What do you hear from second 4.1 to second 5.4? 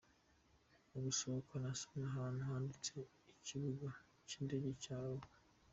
cy’Indege cya Arua”.